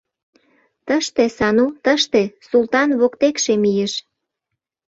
[0.87, 3.93] —Тыште, Сану, тыште,— Султан воктекше мийыш.